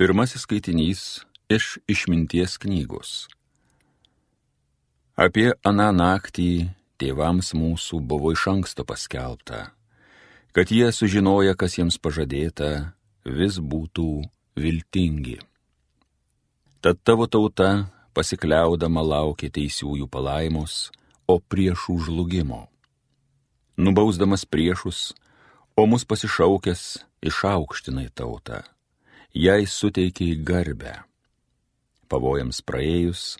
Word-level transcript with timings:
Pirmasis 0.00 0.46
skaitinys 0.46 1.00
iš 1.52 1.76
išminties 1.84 2.54
knygos. 2.62 3.10
Apie 5.12 5.50
aną 5.60 5.90
naktį 5.92 6.70
tėvams 6.96 7.50
mūsų 7.52 8.00
buvo 8.12 8.32
iš 8.32 8.46
anksto 8.48 8.86
paskelbta, 8.88 9.58
kad 10.56 10.72
jie 10.72 10.88
sužinoja, 10.88 11.52
kas 11.52 11.76
jiems 11.76 12.00
pažadėta, 12.00 12.70
vis 13.28 13.60
būtų 13.60 14.24
viltingi. 14.56 15.36
Tad 16.80 17.04
tavo 17.04 17.28
tauta 17.28 17.92
pasikliaudama 18.16 19.04
laukia 19.04 19.52
teisiųjų 19.52 20.08
palaimos, 20.08 20.88
o 21.28 21.36
priešų 21.36 22.00
žlugimo. 22.08 22.64
Nubausdamas 23.76 24.48
priešus, 24.48 25.12
o 25.76 25.84
mus 25.84 26.08
pasišaukęs 26.08 26.90
išaukštinai 27.20 28.08
tautą 28.16 28.64
jai 29.34 29.66
suteikiai 29.66 30.36
garbę. 30.42 30.94
Pavojams 32.10 32.60
praėjus, 32.66 33.36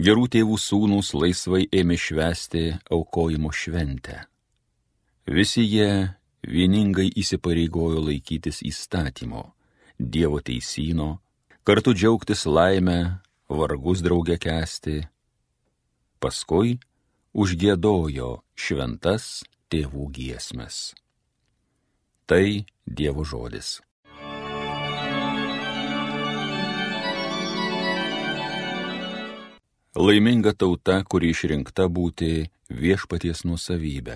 gerų 0.00 0.26
tėvų 0.34 0.56
sūnus 0.58 1.12
laisvai 1.14 1.66
ėmė 1.70 1.98
švesti 1.98 2.64
aukojimo 2.90 3.52
šventę. 3.54 4.24
Visi 5.30 5.62
jie 5.62 6.16
vieningai 6.42 7.10
įsipareigojo 7.14 8.02
laikytis 8.08 8.62
įstatymo, 8.66 9.52
Dievo 10.00 10.40
teisino, 10.40 11.20
kartu 11.62 11.92
džiaugtis 11.92 12.46
laimę, 12.48 13.20
vargus 13.52 14.00
draugę 14.00 14.38
kesti. 14.40 15.02
Paskui 16.16 16.78
užgėdojo 17.36 18.30
šventas 18.56 19.44
tėvų 19.68 20.08
giesmes. 20.16 20.80
Tai 22.24 22.64
Dievo 22.88 23.28
žodis. 23.28 23.76
Laiminga 30.00 30.54
tauta, 30.56 31.02
kuri 31.04 31.28
išrinkta 31.34 31.84
būti 31.92 32.46
viešpaties 32.72 33.42
nusavybė. 33.44 34.14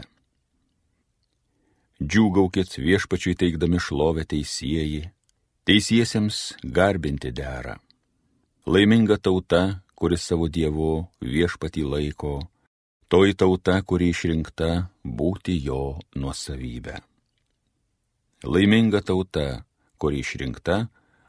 Džiūgaukit 2.00 2.78
viešpačiui 2.80 3.34
teikdami 3.36 3.82
šlovę 3.84 4.24
teisėjai, 4.30 5.10
teisiesiems 5.68 6.38
garbinti 6.78 7.34
dera. 7.36 7.76
Laiminga 8.64 9.18
tauta, 9.20 9.84
kuris 9.92 10.24
savo 10.24 10.48
dievu 10.48 11.04
viešpatį 11.20 11.84
laiko, 11.92 12.34
toji 13.12 13.36
tauta, 13.36 13.76
kuri 13.84 14.08
išrinkta 14.14 14.70
būti 15.04 15.58
jo 15.66 15.98
nuosavybė. 16.16 16.96
Laiminga 18.48 19.04
tauta, 19.04 19.66
kuri 20.00 20.24
išrinkta 20.24 20.86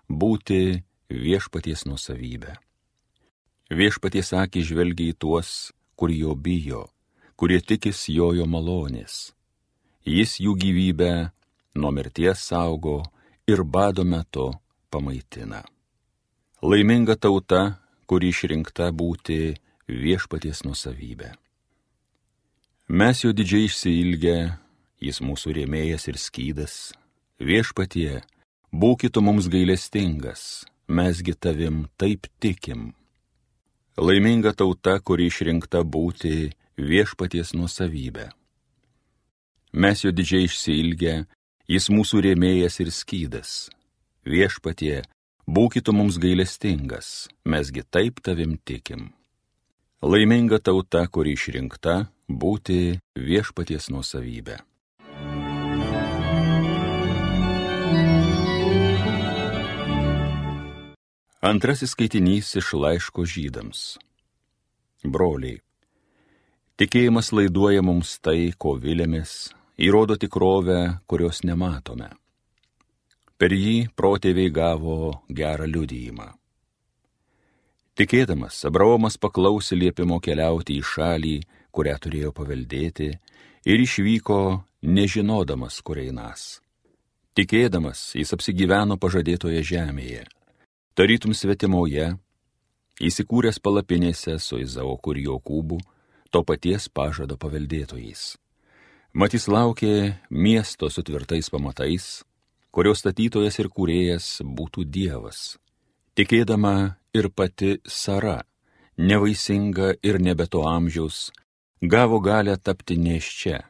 būti 0.07 0.79
viešpaties 1.11 1.89
nuosavybė. 1.91 2.55
Viešpaties 3.73 4.29
akį 4.37 4.61
žvelgia 4.61 5.13
į 5.13 5.17
tuos, 5.17 5.71
kur 5.97 6.11
jo 6.13 6.35
bijo, 6.37 6.85
kurie 7.35 7.57
tikis 7.61 8.05
jojo 8.13 8.45
malonės. 8.45 9.33
Jis 10.05 10.37
jų 10.37 10.53
gyvybę 10.61 11.31
nuo 11.75 11.91
mirties 11.91 12.43
saugo 12.45 13.01
ir 13.49 13.63
bado 13.63 14.05
metu 14.05 14.51
pamaitina. 14.93 15.63
Laiminga 16.61 17.15
tauta, 17.17 17.81
kuri 18.05 18.29
išrinkta 18.29 18.91
būti 18.93 19.55
viešpaties 19.89 20.61
nusavybė. 20.65 21.33
Mes 22.87 23.23
jo 23.23 23.31
didžiai 23.33 23.65
išsilgę, 23.65 24.37
jis 25.01 25.21
mūsų 25.25 25.55
rėmėjas 25.57 26.05
ir 26.11 26.19
skydas, 26.21 26.75
viešpatie, 27.41 28.21
būkite 28.69 29.25
mums 29.25 29.49
gailestingas, 29.49 30.65
mesgi 30.85 31.33
tavim 31.33 31.87
taip 31.97 32.29
tikim. 32.37 32.93
Laiminga 33.97 34.51
tauta, 34.51 34.97
kuri 34.99 35.29
išrinkta 35.31 35.79
būti 35.87 36.49
viešpaties 36.75 37.53
nusavybė. 37.55 38.27
Mes 39.71 40.03
jo 40.03 40.11
didžiai 40.11 40.49
išsilgę, 40.49 41.13
jis 41.71 41.87
mūsų 41.87 42.25
rėmėjas 42.27 42.81
ir 42.83 42.91
skydas. 42.91 43.51
Viešpatie, 44.27 45.05
būkite 45.47 45.95
mums 45.95 46.19
gailestingas, 46.19 47.29
mesgi 47.47 47.85
taip 47.87 48.19
tavim 48.19 48.57
tikim. 48.67 49.13
Laiminga 50.03 50.59
tauta, 50.59 51.07
kuri 51.07 51.37
išrinkta 51.39 52.09
būti 52.27 52.99
viešpaties 53.15 53.87
nusavybė. 53.95 54.59
Antrasis 61.45 61.91
skaitinys 61.93 62.55
iš 62.57 62.71
laiško 62.73 63.21
žydams. 63.29 63.79
Broliai, 65.05 65.59
tikėjimas 66.81 67.27
laiduoja 67.37 67.83
mums 67.85 68.15
tai, 68.17 68.49
ko 68.57 68.71
vilėmės, 68.81 69.51
įrodo 69.77 70.17
tikrovę, 70.17 70.79
kurios 71.05 71.43
nematome. 71.45 72.07
Per 73.37 73.53
jį 73.53 73.91
protėviai 73.93 74.49
gavo 74.55 74.97
gerą 75.29 75.67
liudyjimą. 75.69 76.31
Tikėdamas, 77.93 78.63
Abraomas 78.65 79.21
paklausė 79.21 79.77
liepimo 79.77 80.17
keliauti 80.17 80.79
į 80.79 80.87
šalį, 80.95 81.35
kurią 81.69 81.99
turėjo 82.07 82.31
paveldėti, 82.33 83.11
ir 83.69 83.83
išvyko 83.85 84.39
nežinodamas, 84.81 85.77
kur 85.85 86.01
einas. 86.01 86.55
Tikėdamas, 87.37 88.15
jis 88.17 88.33
apsigyveno 88.33 88.97
pažadėtoje 88.97 89.61
žemėje 89.61 90.25
tarytum 90.95 91.33
svetimoje, 91.35 92.13
įsikūręs 93.03 93.59
palapinėse 93.59 94.37
su 94.39 94.61
Izaoku 94.63 95.11
ir 95.15 95.25
Jokūbu, 95.25 95.79
to 96.31 96.41
paties 96.47 96.87
pažado 96.87 97.35
paveldėtojais. 97.39 98.37
Matys 99.15 99.47
laukė 99.51 100.15
miesto 100.31 100.89
su 100.91 101.03
tvirtais 101.03 101.51
pamatais, 101.51 102.23
kurio 102.71 102.95
statytojas 102.95 103.59
ir 103.59 103.69
kūrėjas 103.71 104.29
būtų 104.43 104.87
Dievas. 104.87 105.57
Tikėdama 106.15 106.95
ir 107.15 107.29
pati 107.31 107.77
Sara, 107.83 108.41
nevaisinga 108.95 109.97
ir 110.03 110.19
nebeto 110.23 110.63
amžiaus, 110.67 111.29
gavo 111.83 112.21
galę 112.23 112.55
tapti 112.55 112.95
neščia, 112.99 113.61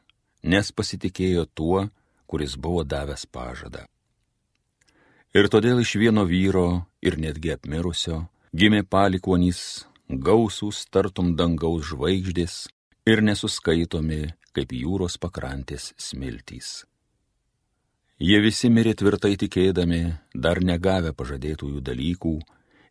nes 0.46 0.72
pasitikėjo 0.72 1.50
tuo, 1.58 1.88
kuris 2.30 2.54
buvo 2.58 2.86
davęs 2.86 3.26
pažadą. 3.26 3.86
Ir 5.36 5.50
todėl 5.52 5.82
iš 5.84 5.98
vieno 6.00 6.24
vyro 6.24 6.86
ir 7.04 7.18
netgi 7.20 7.52
apmirusio 7.52 8.22
gimė 8.56 8.86
palikonys, 8.88 9.84
gausūs 10.08 10.86
tartum 10.88 11.34
dangaus 11.36 11.90
žvaigždės 11.90 12.54
ir 13.12 13.20
nesuskaitomi 13.20 14.22
kaip 14.56 14.72
jūros 14.72 15.18
pakrantės 15.20 15.90
smiltys. 16.00 16.86
Jie 18.16 18.40
visi 18.40 18.70
mirė 18.72 18.94
tvirtai 18.96 19.34
tikėdami, 19.42 20.00
dar 20.32 20.62
negavę 20.64 21.12
pažadėtųjų 21.12 21.84
dalykų, 21.84 22.36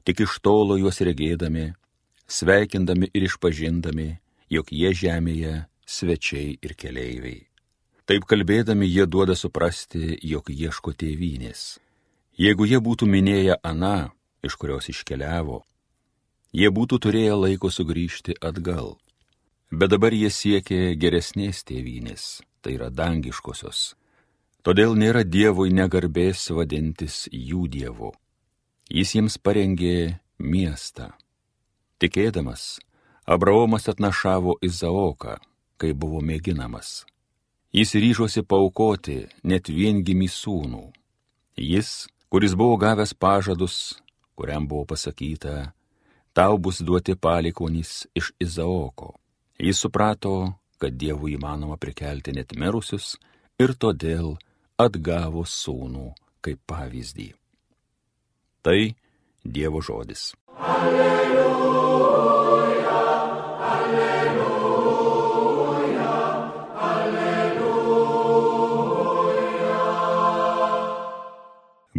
tik 0.04 0.20
iš 0.26 0.36
tolo 0.44 0.76
juos 0.76 1.00
regėdami, 1.00 1.70
sveikindami 2.28 3.08
ir 3.08 3.24
išpažindami, 3.30 4.10
jog 4.52 4.68
jie 4.68 4.92
žemėje 4.92 5.54
svečiai 5.88 6.58
ir 6.60 6.76
keleiviai. 6.76 7.40
Taip 8.04 8.28
kalbėdami 8.28 8.84
jie 8.84 9.08
duoda 9.08 9.32
suprasti, 9.32 10.18
jog 10.20 10.52
ieško 10.52 10.92
tėvynės. 10.92 11.64
Jeigu 12.34 12.66
jie 12.66 12.80
būtų 12.82 13.06
minėję 13.06 13.60
aną, 13.62 14.10
iš 14.42 14.56
kurios 14.58 14.88
iškeliavo, 14.90 15.60
jie 16.50 16.70
būtų 16.70 16.98
turėję 17.06 17.34
laiko 17.38 17.70
sugrįžti 17.70 18.34
atgal. 18.42 18.96
Bet 19.70 19.90
dabar 19.94 20.14
jie 20.14 20.30
siekė 20.30 20.96
geresnės 20.98 21.62
tėvynės, 21.66 22.42
tai 22.62 22.74
yra 22.74 22.90
dangiškosios. 22.90 23.94
Todėl 24.64 24.94
nėra 24.98 25.22
Dievui 25.22 25.70
negarbės 25.70 26.48
vadintis 26.50 27.28
jų 27.30 27.68
Dievu. 27.68 28.10
Jis 28.90 29.14
jiems 29.14 29.36
parengė 29.38 30.18
miestą. 30.38 31.12
Tikėdamas, 32.00 32.80
Abraomas 33.26 33.86
atnašavo 33.88 34.56
Izaoką, 34.64 35.38
kai 35.78 35.92
buvo 35.92 36.20
mėginamas. 36.20 37.04
Jis 37.74 37.94
ryžosi 37.94 38.42
paukoti 38.42 39.24
net 39.42 39.70
viengimį 39.70 40.28
sūnų. 40.30 40.84
Jis 41.58 42.06
kuris 42.34 42.54
buvo 42.54 42.76
gavęs 42.76 43.14
pažadus, 43.14 43.94
kuriam 44.34 44.66
buvo 44.68 44.84
pasakyta, 44.84 45.70
tau 46.32 46.58
bus 46.58 46.80
duoti 46.80 47.14
palikonys 47.14 48.06
iš 48.14 48.32
Izaoko. 48.40 49.12
Jis 49.58 49.78
suprato, 49.78 50.32
kad 50.78 50.98
Dievui 50.98 51.36
įmanoma 51.38 51.78
prikelti 51.78 52.34
net 52.34 52.56
mirusius 52.58 53.14
ir 53.62 53.76
todėl 53.78 54.34
atgavo 54.86 55.46
sūnų 55.46 56.10
kaip 56.42 56.58
pavyzdį. 56.66 57.30
Tai 58.66 58.80
Dievo 59.46 59.78
žodis. 59.78 60.32
Alleluja. 60.58 61.93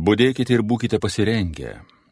Budėkite 0.05 0.53
ir 0.53 0.61
būkite 0.61 0.99
pasirengę, 1.01 1.71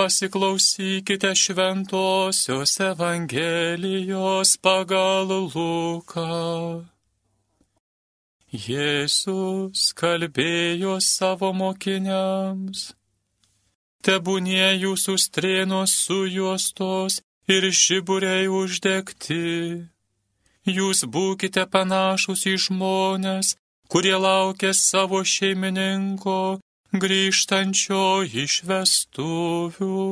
Pasiklausykite 0.00 1.36
šventosios 1.36 2.80
Evangelijos 2.80 4.56
pagal 4.64 5.28
Luką. 5.52 6.95
Jėzus 8.56 9.90
kalbėjo 10.00 10.96
savo 11.04 11.50
mokiniams. 11.52 12.94
Tebūnie 14.06 14.68
jūsų 14.80 15.16
strėnos 15.20 15.92
sujuostos 16.06 17.18
ir 17.52 17.66
žiburiai 17.80 18.46
uždegti. 18.48 19.86
Jūs 20.76 21.04
būkite 21.16 21.66
panašus 21.74 22.46
į 22.52 22.54
žmonės, 22.66 23.52
kurie 23.92 24.16
laukia 24.16 24.72
savo 24.74 25.20
šeimininko 25.34 26.38
grįžtančio 27.04 28.06
iš 28.44 28.62
vestuvių, 28.70 30.06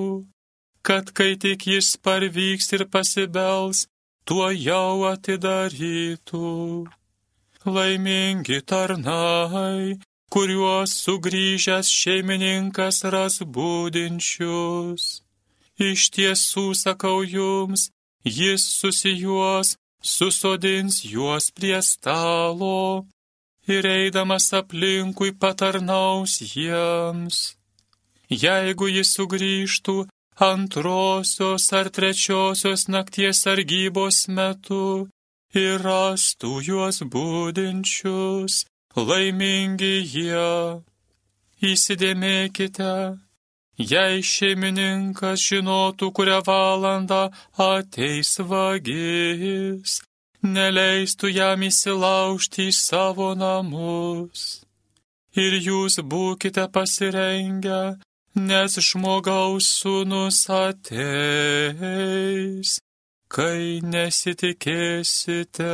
kad 0.83 1.15
kai 1.17 1.33
tik 1.47 1.65
jis 1.71 1.95
parvyks 1.97 2.75
ir 2.77 2.85
pasibels, 2.93 3.87
tuo 4.29 4.51
jau 4.53 5.07
atidarytų 5.15 6.53
laimingi 7.67 8.61
tarnai, 8.69 9.99
kuriuos 10.33 10.93
sugrįžęs 11.05 11.89
šeimininkas 12.01 13.05
ras 13.13 13.41
būdinčius. 13.57 15.05
Iš 15.79 16.11
tiesų 16.15 16.67
sakau 16.79 17.25
jums, 17.27 17.89
jis 18.25 18.63
susijuos, 18.79 19.75
susodins 20.01 21.03
juos 21.05 21.51
prie 21.51 21.81
stalo 21.83 23.07
ir 23.67 23.87
eidamas 23.87 24.53
aplinkui 24.53 25.33
patarnaus 25.33 26.39
jiems. 26.45 27.57
Jeigu 28.29 28.89
jis 28.93 29.15
sugrįžtų 29.17 29.97
antrosios 30.41 31.67
ar 31.73 31.91
trečiosios 31.91 32.89
nakties 32.89 33.45
sargybos 33.45 34.27
metu, 34.29 35.09
ir 35.59 35.83
rastų 35.85 36.61
juos 36.67 36.99
būdinčius, 37.15 38.65
laimingi 38.97 40.03
jie. 40.03 40.81
Įsidėmėkite, 41.65 42.95
jei 43.79 44.23
šeimininkas 44.23 45.41
žinotų, 45.41 46.11
kurią 46.17 46.41
valandą 46.45 47.31
ateis 47.57 48.39
vagis, 48.51 50.03
neleistų 50.43 51.27
jam 51.33 51.63
įsilaužti 51.65 52.69
į 52.69 52.73
savo 52.77 53.35
namus. 53.39 54.67
Ir 55.35 55.53
jūs 55.59 55.99
būkite 55.99 56.69
pasirengę, 56.75 57.99
nes 58.37 58.73
žmogaus 58.91 59.67
sūnus 59.81 60.51
ateis 60.53 61.65
kai 63.35 63.81
nesitikėsite. 63.83 65.71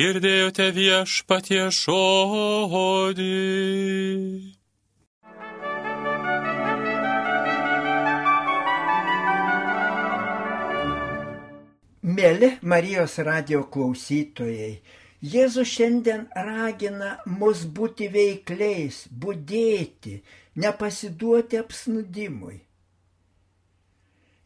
Girdėjote 0.00 0.66
viešpatie 0.76 1.62
žodį. 1.78 3.30
Mėly 12.18 12.52
Marijos 12.60 13.16
radio 13.24 13.64
klausytojai, 13.72 14.72
Jėzus 15.24 15.72
šiandien 15.72 16.28
ragina 16.36 17.16
mus 17.40 17.64
būti 17.64 18.12
veikliais, 18.12 19.06
būdėti, 19.10 20.18
nepasiduoti 20.62 21.58
apsnudimui. 21.64 22.67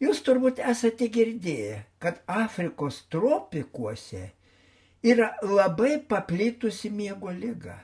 Jūs 0.02 0.20
turbūt 0.26 0.58
esate 0.66 1.06
girdėję, 1.14 1.76
kad 2.02 2.18
Afrikos 2.26 3.04
tropikuose 3.12 4.24
yra 5.12 5.28
labai 5.46 5.98
paplitusi 6.10 6.90
miego 6.90 7.30
lyga. 7.30 7.76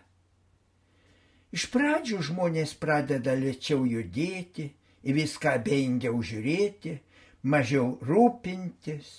Iš 1.55 1.69
pradžių 1.73 2.19
žmonės 2.29 2.75
pradeda 2.83 3.37
lėčiau 3.39 3.87
judėti, 3.89 4.67
į 5.07 5.15
viską 5.17 5.55
beingiau 5.65 6.19
žiūrėti, 6.31 6.97
mažiau 7.43 7.95
rūpintis. 8.05 9.13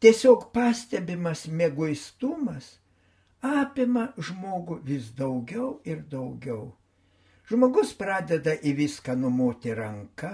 Tiesiog 0.00 0.48
pastebimas 0.56 1.44
mėgoistumas 1.60 2.72
apima 3.44 4.08
žmogų 4.16 4.80
vis 4.88 5.12
daugiau 5.16 5.78
ir 5.84 6.02
daugiau. 6.10 6.72
Žmogus 7.48 7.92
pradeda 8.00 8.56
į 8.56 8.72
viską 8.80 9.14
numoti 9.20 9.72
ranką, 9.76 10.32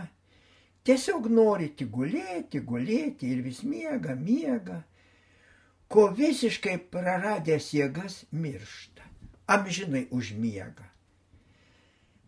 Tiesiog 0.84 1.26
nori 1.28 1.68
tik 1.76 1.90
gulėti, 1.92 2.62
gulėti 2.64 3.28
ir 3.34 3.42
vis 3.44 3.60
miega, 3.68 4.14
miega, 4.16 4.78
ko 5.92 6.06
visiškai 6.16 6.78
praradęs 6.92 7.72
jėgas 7.76 8.22
miršta, 8.32 9.04
amžinai 9.56 10.06
užmiega. 10.16 10.86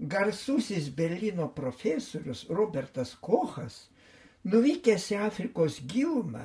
Garsusis 0.03 0.91
Berlyno 0.91 1.47
profesorius 1.55 2.45
Robertas 2.51 3.15
Kochas, 3.23 3.87
nuvykęs 4.45 5.09
į 5.15 5.19
Afrikos 5.29 5.79
gilumą, 5.89 6.45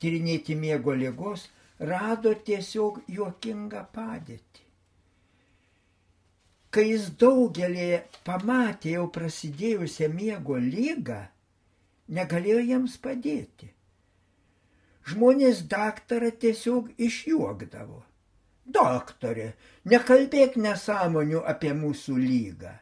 tyrinėti 0.00 0.56
miego 0.58 0.94
lygos, 0.96 1.46
rado 1.78 2.32
tiesiog 2.48 3.02
juokingą 3.12 3.84
padėtį. 3.92 4.64
Kai 6.72 6.88
jis 6.88 7.10
daugelį 7.20 8.02
pamatė 8.24 8.96
jau 8.96 9.06
prasidėjusią 9.12 10.10
miego 10.12 10.56
lygą, 10.60 11.20
negalėjo 12.08 12.60
jiems 12.70 12.96
padėti. 13.02 13.70
Žmonės 15.06 15.62
daktarą 15.70 16.32
tiesiog 16.42 16.90
išjuokdavo. 17.08 18.02
Doktorė, 18.76 19.52
nekalbėk 19.92 20.56
nesąmonių 20.58 21.44
apie 21.52 21.70
mūsų 21.78 22.16
lygą. 22.18 22.72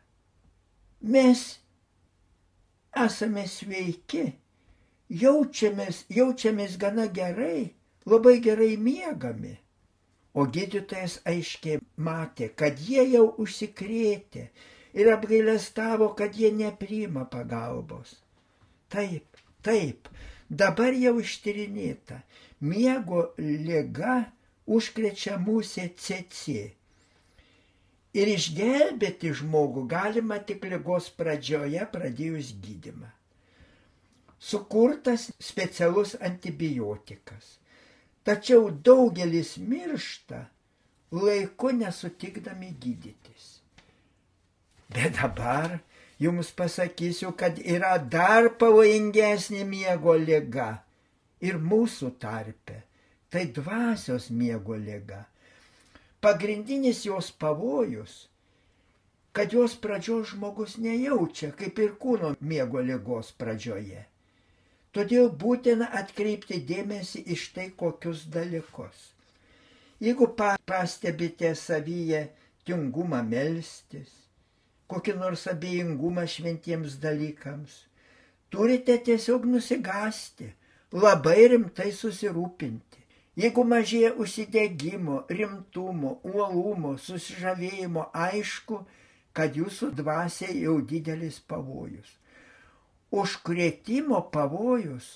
Mes 1.17 1.43
esame 3.05 3.45
sveiki, 3.51 4.25
jaučiamės, 5.25 6.05
jaučiamės 6.09 6.79
gana 6.81 7.07
gerai, 7.19 7.75
labai 8.09 8.39
gerai 8.41 8.73
miegami. 8.81 9.59
O 10.35 10.49
gydytojas 10.51 11.21
aiškiai 11.31 11.83
matė, 12.09 12.49
kad 12.57 12.81
jie 12.81 13.05
jau 13.13 13.27
užsikrėtė 13.45 14.49
ir 14.97 15.11
apgailestavo, 15.13 16.09
kad 16.19 16.35
jie 16.35 16.51
nepriima 16.57 17.29
pagalbos. 17.31 18.24
Taip, 18.95 19.41
taip, 19.67 20.09
dabar 20.63 20.95
jau 20.95 21.17
ištyrinėta. 21.23 22.21
Miego 22.63 23.25
lyga 23.43 24.17
užkrečia 24.79 25.37
mūsų 25.43 25.89
CC. 25.99 26.55
Ir 28.15 28.31
išgelbėti 28.31 29.33
žmogų 29.41 29.83
galima 29.91 30.39
tik 30.51 30.65
lygos 30.71 31.09
pradžioje 31.19 31.83
pradėjus 31.97 32.53
gydimą. 32.63 33.11
Sukurtas 34.39 35.31
specialus 35.43 36.15
antibiotikas. 36.29 37.57
Tačiau 38.25 38.71
daugelis 38.71 39.57
miršta 39.59 40.45
laiku 41.13 41.73
nesutikdami 41.81 42.71
gydytis. 42.81 43.49
Bet 44.95 45.19
dabar 45.19 45.81
jums 46.23 46.51
pasakysiu, 46.57 47.33
kad 47.37 47.59
yra 47.59 47.97
dar 47.99 48.51
pavojingesnė 48.61 49.65
miego 49.69 50.15
lyga 50.19 50.69
ir 51.41 51.59
mūsų 51.59 52.11
tarpe. 52.23 52.83
Tai 53.31 53.45
dvasios 53.51 54.29
miego 54.31 54.77
lyga. 54.79 55.25
Pagrindinis 56.23 57.03
jos 57.05 57.33
pavojus, 57.35 58.29
kad 59.35 59.53
jos 59.53 59.75
pradžios 59.75 60.31
žmogus 60.31 60.77
nejaučia, 60.79 61.51
kaip 61.59 61.81
ir 61.83 61.97
kūno 62.01 62.37
miego 62.41 62.81
lygos 62.81 63.33
pradžioje. 63.35 64.05
Todėl 64.95 65.33
būtina 65.35 65.89
atkreipti 65.99 66.61
dėmesį 66.69 67.25
iš 67.35 67.49
tai 67.57 67.67
kokius 67.75 68.29
dalykus. 68.31 69.11
Jeigu 69.99 70.29
pastebite 70.39 71.51
savyje 71.59 72.29
tingumą 72.65 73.25
melstis, 73.27 74.24
kokį 74.95 75.17
nors 75.19 75.45
abejingumą 75.51 76.25
šventiems 76.31 76.99
dalykams. 77.03 77.83
Turite 78.55 78.97
tiesiog 79.03 79.47
nusigasti, 79.51 80.53
labai 80.95 81.49
rimtai 81.51 81.91
susirūpinti. 81.93 83.01
Jeigu 83.35 83.65
mažėja 83.67 84.13
užsidėgymo, 84.23 85.25
rimtumo, 85.27 86.21
uolumo, 86.31 86.93
susižavėjimo, 87.03 88.07
aišku, 88.15 88.79
kad 89.35 89.59
jūsų 89.59 89.91
dvasiai 89.99 90.61
jau 90.63 90.77
didelis 90.93 91.41
pavojus. 91.51 92.13
Užkrėtimo 93.11 94.21
pavojus 94.31 95.09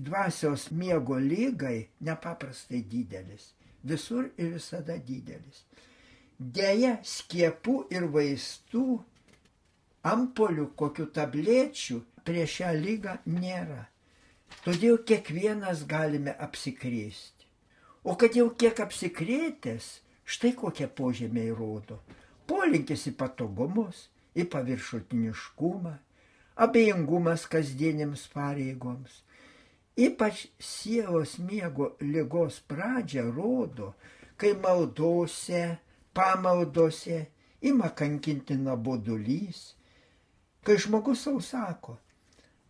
dvasios 0.00 0.70
miego 0.72 1.18
lygai 1.20 1.90
nepaprastai 2.00 2.80
didelis. 2.88 3.52
Visur 3.84 4.30
ir 4.40 4.54
visada 4.56 4.96
didelis. 4.96 5.64
Deja, 6.40 6.94
skiepų 7.04 7.74
ir 7.92 8.06
vaistų, 8.14 8.84
ampolių, 10.08 10.70
kokių 10.80 11.06
tablečių 11.16 11.98
prieš 12.24 12.54
šią 12.60 12.70
lygą 12.78 13.16
nėra. 13.28 13.82
Todėl 14.64 14.96
kiekvienas 15.06 15.84
galime 15.88 16.32
apsikrėsti. 16.46 17.46
O 18.08 18.16
kad 18.16 18.36
jau 18.40 18.48
kiek 18.56 18.80
apsikrėtęs, 18.80 19.90
štai 20.24 20.54
kokie 20.56 20.88
požemiai 20.88 21.52
rodo. 21.52 22.00
Polinkis 22.48 23.04
į 23.10 23.14
patogumus, 23.20 24.06
į 24.32 24.48
paviršutiniškumą, 24.48 25.92
abejingumas 26.64 27.44
kasdienėms 27.52 28.24
pareigoms, 28.32 29.20
Ypač 30.00 30.46
sielos 30.56 31.38
miego 31.38 31.96
lygos 32.00 32.60
pradžią 32.70 33.26
rodo, 33.34 33.90
kai 34.40 34.54
maldose, 34.56 35.76
pamaldose 36.14 37.26
ima 37.60 37.90
kankinti 37.94 38.56
nabodulys, 38.56 39.74
kai 40.64 40.78
žmogus 40.78 41.24
savo 41.24 41.40
sako, 41.40 41.98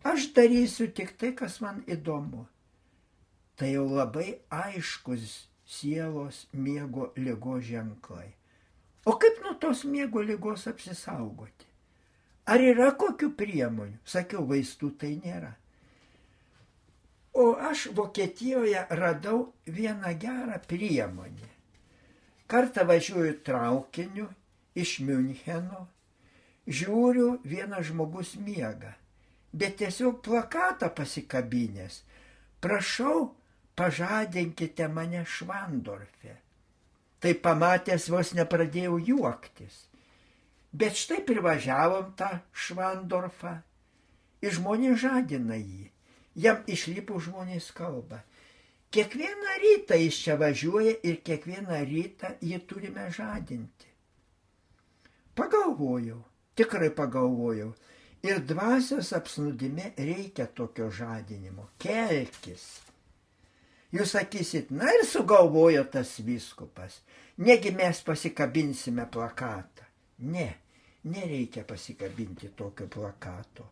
aš 0.02 0.32
darysiu 0.34 0.90
tik 0.94 1.16
tai, 1.18 1.34
kas 1.36 1.60
man 1.60 1.82
įdomu. 1.86 2.46
Tai 3.56 3.68
jau 3.70 3.86
labai 3.92 4.40
aiškus 4.48 5.46
sielos 5.68 6.46
miego 6.52 7.12
lygos 7.16 7.64
ženklai. 7.68 8.30
O 9.04 9.16
kaip 9.20 9.40
nuo 9.44 9.54
tos 9.60 9.84
miego 9.84 10.22
lygos 10.22 10.66
apsisaugoti? 10.70 11.68
Ar 12.50 12.60
yra 12.64 12.90
kokių 12.98 13.30
priemonių? 13.38 14.00
Sakiau, 14.04 14.42
vaistų 14.48 14.90
tai 14.98 15.14
nėra. 15.22 15.52
O 17.38 17.52
aš 17.54 17.86
Vokietijoje 17.94 18.86
radau 18.90 19.52
vieną 19.66 20.16
gerą 20.18 20.58
priemonę. 20.66 21.59
Kartą 22.50 22.84
važiuoju 22.88 23.36
traukiniu 23.46 24.26
iš 24.74 24.96
Müncheno, 25.06 25.84
žiūriu, 26.66 27.36
vienas 27.46 27.86
žmogus 27.90 28.34
miega, 28.42 28.96
bet 29.52 29.76
tiesiog 29.82 30.18
plakatą 30.26 30.88
pasikabinės. 30.96 32.00
Prašau, 32.60 33.30
pažadinkite 33.78 34.88
mane 34.90 35.22
Švandorfe. 35.24 36.34
Tai 37.20 37.32
pamatęs 37.44 38.08
vos 38.10 38.34
nepradėjau 38.34 38.98
juoktis. 39.12 39.86
Bet 40.72 40.98
štai 40.98 41.22
privažiavom 41.26 42.12
tą 42.18 42.32
Švandorfą 42.52 43.56
ir 44.42 44.54
žmonės 44.58 45.00
žadina 45.04 45.58
jį 45.60 45.90
jam 46.34 46.62
išlipo 46.66 47.18
žmonės 47.20 47.70
kalba. 47.74 48.22
Kiekvieną 48.90 49.54
rytą 49.62 49.94
jis 49.94 50.16
čia 50.24 50.34
važiuoja 50.40 50.96
ir 51.06 51.20
kiekvieną 51.26 51.78
rytą 51.86 52.32
jį 52.42 52.58
turime 52.66 53.06
žadinti. 53.14 53.88
Pagalvojau, 55.38 56.18
tikrai 56.58 56.90
pagalvojau. 56.90 57.70
Ir 58.26 58.42
dvasios 58.44 59.12
apsnudime 59.16 59.92
reikia 59.96 60.44
tokio 60.46 60.90
žadinimo. 60.92 61.70
Kelkis. 61.80 62.64
Jūs 63.94 64.12
sakysit, 64.12 64.74
na 64.74 64.90
ir 64.92 65.06
sugalvojo 65.08 65.86
tas 65.88 66.18
viskupas. 66.26 66.98
Negi 67.40 67.72
mes 67.72 68.02
pasikabinsime 68.04 69.06
plakatą. 69.10 69.86
Ne, 70.34 70.48
nereikia 71.04 71.64
pasikabinti 71.64 72.50
tokio 72.58 72.90
plakato. 72.92 73.70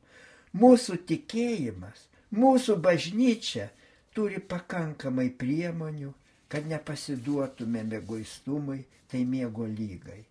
Mūsų 0.56 1.02
tikėjimas 1.10 2.08
Mūsų 2.28 2.76
bažnyčia 2.84 3.70
turi 4.16 4.40
pakankamai 4.52 5.28
priemonių, 5.40 6.12
kad 6.48 6.66
nepasiduotume 6.70 7.84
mėgoistumui, 7.90 8.82
tai 9.08 9.22
miego 9.24 9.66
lygai. 9.68 10.22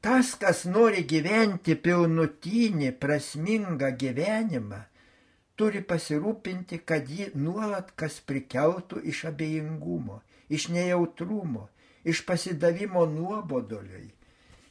Tas, 0.00 0.32
kas 0.40 0.64
nori 0.64 1.02
gyventi 1.04 1.76
pilnutinį, 1.76 2.92
prasmingą 3.02 3.90
gyvenimą, 4.00 4.80
turi 5.60 5.82
pasirūpinti, 5.84 6.80
kad 6.88 7.10
jį 7.10 7.30
nuolat 7.34 7.92
kas 8.00 8.16
prikeltų 8.24 9.02
iš 9.12 9.26
abejingumo, 9.32 10.22
iš 10.48 10.70
nejautrumo, 10.72 11.68
iš 12.04 12.24
pasidavimo 12.26 13.04
nuobodoliui, 13.12 14.08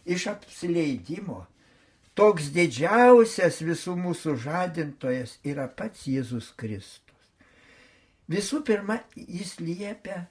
iš 0.10 0.28
apsileidimo, 0.34 1.44
Toks 2.20 2.50
didžiausias 2.52 3.62
visų 3.64 3.94
mūsų 3.96 4.34
žadintojas 4.44 5.38
yra 5.48 5.70
pats 5.72 6.02
Jėzus 6.04 6.50
Kristus. 6.60 7.09
Visų 8.30 8.62
pirma, 8.66 9.00
jis 9.16 9.56
liepia 9.60 10.24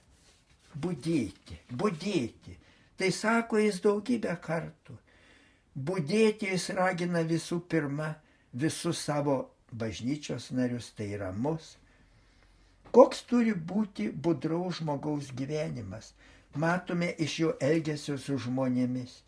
būdėti, 0.75 1.59
būdėti. 1.75 2.55
Tai 2.99 3.09
sako 3.15 3.59
jis 3.63 3.79
daugybę 3.83 4.35
kartų. 4.43 4.95
Būdėti 5.75 6.49
jis 6.51 6.69
ragina 6.75 7.21
visų 7.27 7.61
pirma 7.71 8.13
visus 8.53 9.03
savo 9.07 9.37
bažnyčios 9.71 10.49
narius, 10.51 10.91
tai 10.95 11.11
yra 11.15 11.31
mus. 11.31 11.77
Koks 12.91 13.21
turi 13.29 13.53
būti 13.53 14.09
budraus 14.11 14.79
žmogaus 14.79 15.29
gyvenimas, 15.37 16.13
matome 16.55 17.11
iš 17.25 17.39
jo 17.43 17.51
elgesio 17.61 18.17
su 18.17 18.37
žmonėmis. 18.45 19.19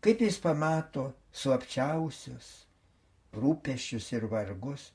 Kaip 0.00 0.22
jis 0.24 0.38
pamato 0.40 1.10
slapčiausius 1.34 2.48
rūpeščius 3.36 4.12
ir 4.14 4.26
vargus, 4.32 4.88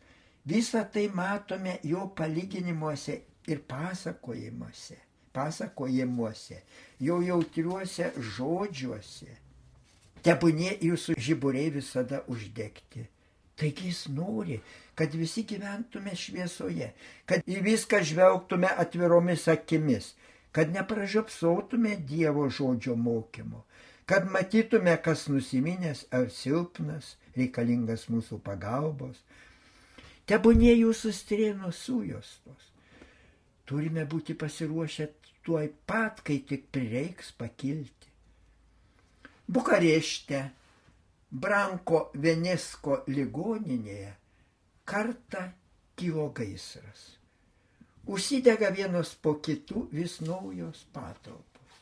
visą 0.45 0.83
tai 0.91 1.07
matome 1.13 1.77
jo 1.83 2.07
palyginimuose 2.17 3.21
ir 3.47 3.63
pasakojimuose, 3.67 4.97
pasakojimuose, 5.33 6.59
jo 6.99 7.21
jautriuose 7.21 8.11
žodžiuose. 8.35 9.39
Tebūnė 10.23 10.77
jūsų 10.79 11.17
žiburiai 11.19 11.73
visada 11.75 12.21
uždegti. 12.31 13.09
Taigi 13.59 13.89
jis 13.91 14.05
nori, 14.09 14.61
kad 14.95 15.13
visi 15.13 15.43
gyventume 15.45 16.15
šviesoje, 16.17 16.93
kad 17.29 17.43
į 17.45 17.59
viską 17.65 17.99
žvelgtume 18.07 18.71
atviromis 18.81 19.45
akimis, 19.51 20.13
kad 20.55 20.71
nepražiopsautume 20.73 21.97
Dievo 22.07 22.47
žodžio 22.49 22.95
mokymo, 22.95 23.63
kad 24.05 24.25
matytume, 24.31 24.95
kas 25.05 25.27
nusiminęs 25.29 26.05
ar 26.13 26.29
silpnas, 26.33 27.15
reikalingas 27.37 28.07
mūsų 28.09 28.39
pagalbos. 28.45 29.21
Tebūnė 30.29 30.71
jūsų 30.77 31.11
strėnos 31.11 31.81
sujostos. 31.87 32.69
Turime 33.67 34.05
būti 34.07 34.35
pasiruošę 34.39 35.07
tuoj 35.43 35.67
pat, 35.87 36.21
kai 36.23 36.39
tik 36.47 36.69
prireiks 36.71 37.31
pakilti. 37.35 38.11
Bukarešte, 39.53 40.39
Branko 41.33 42.05
Venesko 42.13 43.01
ligoninėje 43.09 44.13
kartą 44.87 45.43
kilo 45.99 46.29
gaisras. 46.35 47.03
Užsidega 48.07 48.69
vienos 48.75 49.13
po 49.15 49.35
kitų 49.43 49.87
vis 49.91 50.19
naujos 50.21 50.85
patalpos. 50.95 51.77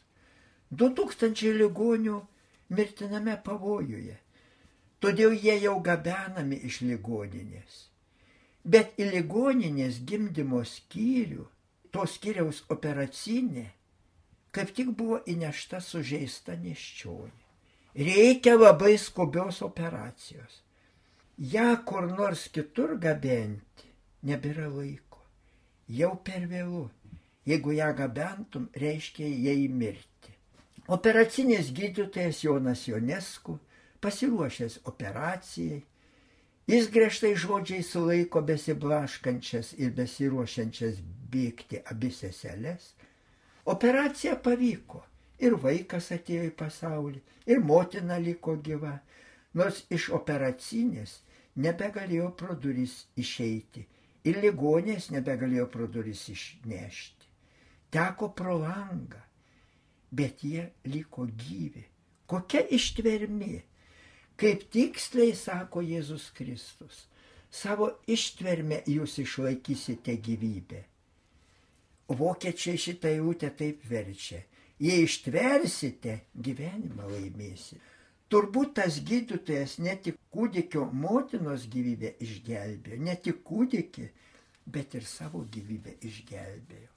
2000 0.72 1.54
ligonių 1.62 2.18
mirtiname 2.78 3.38
pavojuje. 3.46 4.18
Todėl 5.02 5.34
jie 5.34 5.58
jau 5.66 5.80
gabenami 5.84 6.62
iš 6.70 6.82
ligoninės. 6.86 7.91
Bet 8.64 8.98
į 9.02 9.10
ligoninės 9.16 10.02
gimdymo 10.06 10.62
skyrių, 10.68 11.48
to 11.92 12.06
skyriaus 12.08 12.64
operacinė, 12.70 13.72
kaip 14.54 14.74
tik 14.78 14.92
buvo 14.98 15.22
įnešta 15.28 15.82
sužeista 15.82 16.56
neščionė. 16.60 17.40
Reikia 17.96 18.56
labai 18.56 18.96
skubios 19.02 19.62
operacijos. 19.66 20.62
Ja 21.38 21.74
kur 21.86 22.06
nors 22.08 22.46
kitur 22.54 22.96
gabenti 23.02 23.90
nebėra 24.24 24.70
laiko. 24.72 25.20
Jau 25.90 26.14
per 26.24 26.46
vėlų. 26.48 26.86
Jeigu 27.50 27.74
ją 27.74 27.90
gabentum, 27.98 28.70
reiškia 28.78 29.26
jai 29.26 29.66
mirti. 29.68 30.36
Operacinės 30.92 31.72
gydytojas 31.74 32.44
Jonas 32.46 32.86
Jonesku, 32.88 33.58
pasiruošęs 34.02 34.80
operacijai, 34.86 35.82
jis 36.68 36.90
griežtai 36.94 37.34
žodžiai 37.44 37.84
sulaiko 37.86 38.42
besiblaškančias 38.46 39.74
ir 39.78 39.94
besiruošiančias 39.98 41.00
bėgti 41.32 41.82
abi 41.94 42.12
seseles. 42.14 42.92
Operacija 43.66 44.36
pavyko 44.36 45.04
ir 45.40 45.58
vaikas 45.64 46.12
atėjo 46.18 46.50
į 46.50 46.54
pasaulį, 46.58 47.22
ir 47.48 47.64
motina 47.66 48.18
liko 48.22 48.58
gyva, 48.58 49.00
nors 49.54 49.84
iš 49.90 50.10
operacinės 50.18 51.20
nebegalėjo 51.56 52.30
pro 52.38 52.56
duris 52.56 53.06
išeiti 53.18 53.88
ir 54.28 54.38
ligonės 54.44 55.10
nebegalėjo 55.16 55.68
pro 55.74 55.88
duris 55.88 56.28
išnešti. 56.30 57.28
teko 57.92 58.30
pro 58.30 58.58
langą, 58.58 59.20
bet 60.12 60.44
jie 60.44 60.70
liko 60.86 61.26
gyvi. 61.26 61.84
Kokia 62.26 62.62
ištvermė, 62.78 63.62
kaip 64.42 64.64
tiksliai 64.74 65.36
sako 65.38 65.84
Jėzus 65.86 66.32
Kristus, 66.34 67.06
savo 67.52 67.92
ištvermę 68.10 68.82
jūs 68.90 69.20
išlaikysite 69.22 70.16
gyvybę. 70.26 70.82
Vokiečiai 72.12 72.80
šitą 72.82 73.12
eilutę 73.12 73.52
taip 73.56 73.86
verčia. 73.88 74.42
Jei 74.82 75.06
ištversite, 75.06 76.18
gyvenimą 76.34 77.06
laimėsite. 77.12 77.80
Turbūt 78.32 78.74
tas 78.80 78.98
gydytojas 79.04 79.76
ne 79.84 79.94
tik 80.00 80.18
kūdikio 80.34 80.86
motinos 80.96 81.68
gyvybę 81.70 82.14
išgelbėjo, 82.24 82.98
ne 83.04 83.16
tik 83.20 83.44
kūdikį, 83.46 84.08
bet 84.72 84.96
ir 84.96 85.06
savo 85.06 85.44
gyvybę 85.52 85.98
išgelbėjo. 86.08 86.88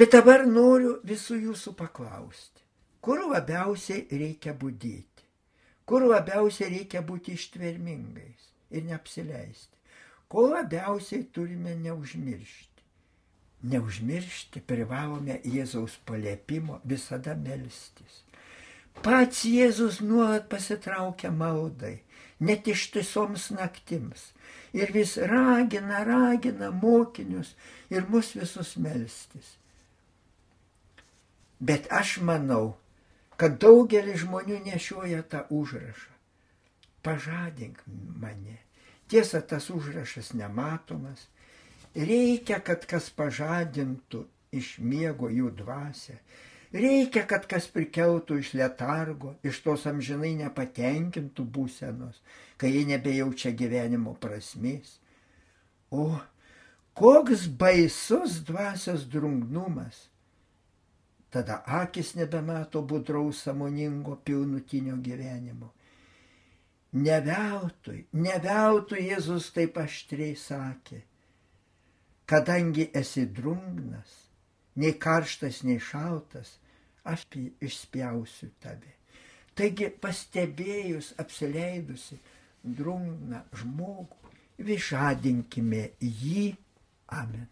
Bet 0.00 0.16
dabar 0.16 0.46
noriu 0.48 0.96
visų 1.04 1.36
jūsų 1.42 1.74
paklausti, 1.76 2.64
kur 3.04 3.20
labiausiai 3.28 4.06
reikia 4.08 4.56
būdėti, 4.56 5.11
kur 5.86 6.06
labiausiai 6.06 6.70
reikia 6.76 7.02
būti 7.06 7.36
ištvermingais 7.36 8.50
ir 8.70 8.84
neapsileisti, 8.88 9.76
ko 10.28 10.48
labiausiai 10.54 11.24
turime 11.34 11.74
neužmiršti. 11.76 12.68
Neužmiršti 13.72 14.62
privalome 14.66 15.38
Jėzaus 15.46 15.94
paliepimo 16.06 16.80
visada 16.88 17.36
melstis. 17.38 18.22
Pats 19.00 19.44
Jėzus 19.46 20.00
nuolat 20.02 20.48
pasitraukia 20.50 21.30
maldai, 21.30 22.00
net 22.40 22.66
ištisoms 22.68 23.50
naktims. 23.54 24.32
Ir 24.72 24.90
vis 24.92 25.14
ragina, 25.16 26.02
ragina 26.04 26.70
mokinius 26.72 27.54
ir 27.92 28.08
mus 28.08 28.32
visus 28.36 28.74
melstis. 28.76 29.56
Bet 31.60 31.86
aš 31.92 32.16
manau, 32.26 32.74
kad 33.42 33.58
daugelis 33.58 34.22
žmonių 34.22 34.62
nešioja 34.70 35.26
tą 35.26 35.42
užrašą. 35.50 36.14
Pažadink 37.02 37.82
mane. 38.22 38.60
Tiesa, 39.10 39.42
tas 39.42 39.66
užrašas 39.74 40.30
nematomas, 40.38 41.26
Reikia, 41.92 42.56
kad 42.64 42.86
kas 42.88 43.10
pažadintų 43.12 44.24
iš 44.56 44.78
miego 44.80 45.28
jų 45.28 45.50
dvasę. 45.58 46.16
Reikia, 46.72 47.26
kad 47.28 47.44
kas 47.48 47.66
prikeltų 47.68 48.38
iš 48.40 48.54
letargo, 48.56 49.34
iš 49.44 49.60
tos 49.60 49.84
amžinai 49.90 50.32
nepatenkintų 50.38 51.44
būsenos, 51.44 52.22
kai 52.56 52.72
jie 52.72 52.86
nebejaučia 52.88 53.52
gyvenimo 53.52 54.14
prasmės. 54.16 54.96
O 55.92 56.16
koks 56.96 57.44
baisus 57.60 58.40
dvasios 58.48 59.04
drungnumas. 59.04 60.08
Tada 61.32 61.62
akis 61.80 62.14
nebemato 62.18 62.82
budraus 62.84 63.44
samoningo 63.46 64.18
pilnutinio 64.24 64.98
gyvenimo. 65.00 65.70
Neveltui, 66.92 68.02
neveltui 68.12 69.06
Jėzus 69.08 69.48
taip 69.56 69.78
aštriai 69.80 70.36
sakė 70.36 71.00
kadangi 72.32 72.90
esi 72.94 73.26
drungnas, 73.26 74.12
nei 74.80 74.94
karštas, 75.04 75.62
nei 75.68 75.80
šaltas, 75.90 76.54
aš 77.04 77.26
išspjausiu 77.60 78.48
tave. 78.62 78.94
Taigi 79.58 79.90
pastebėjus 80.00 81.12
apsileidusi 81.20 82.16
drungną 82.78 83.42
žmogų, 83.60 84.32
višadinkime 84.64 85.84
jį. 86.00 86.46
Amen. 87.12 87.48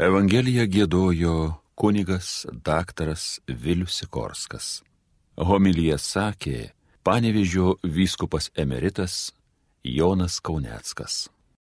Evangeliją 0.00 0.64
gėdojo 0.64 1.32
kunigas 1.76 2.46
daktaras 2.64 3.24
Vilius 3.44 3.98
Sikorskas. 4.00 4.68
Homilyje 5.36 5.98
sakė 6.00 6.70
Panevežio 7.04 7.74
vyskupas 7.84 8.48
emeritas 8.56 9.34
Jonas 9.84 10.38
Kauneckas. 10.40 11.26